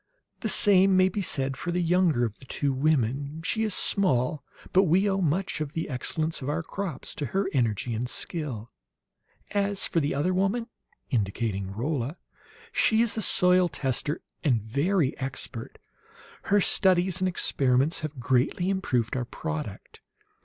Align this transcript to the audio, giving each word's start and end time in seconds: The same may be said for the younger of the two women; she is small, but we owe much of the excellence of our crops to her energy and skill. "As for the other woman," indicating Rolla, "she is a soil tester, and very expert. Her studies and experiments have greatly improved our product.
The 0.39 0.49
same 0.49 0.97
may 0.97 1.09
be 1.09 1.21
said 1.21 1.55
for 1.55 1.69
the 1.71 1.79
younger 1.79 2.25
of 2.25 2.39
the 2.39 2.45
two 2.45 2.73
women; 2.73 3.43
she 3.43 3.61
is 3.61 3.75
small, 3.75 4.43
but 4.73 4.85
we 4.85 5.07
owe 5.07 5.21
much 5.21 5.61
of 5.61 5.73
the 5.73 5.87
excellence 5.89 6.41
of 6.41 6.49
our 6.49 6.63
crops 6.63 7.13
to 7.13 7.27
her 7.27 7.45
energy 7.53 7.93
and 7.93 8.09
skill. 8.09 8.71
"As 9.51 9.85
for 9.85 9.99
the 9.99 10.15
other 10.15 10.33
woman," 10.33 10.65
indicating 11.11 11.69
Rolla, 11.69 12.17
"she 12.71 13.03
is 13.03 13.15
a 13.15 13.21
soil 13.21 13.69
tester, 13.69 14.21
and 14.43 14.63
very 14.63 15.15
expert. 15.19 15.77
Her 16.45 16.61
studies 16.61 17.21
and 17.21 17.27
experiments 17.27 17.99
have 17.99 18.19
greatly 18.19 18.71
improved 18.71 19.15
our 19.15 19.25
product. 19.25 20.01